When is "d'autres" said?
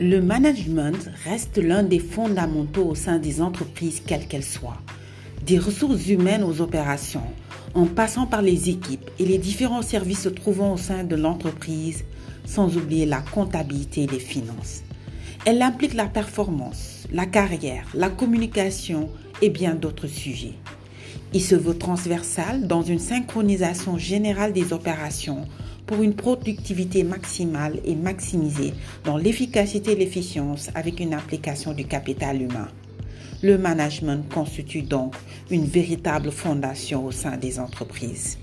19.76-20.08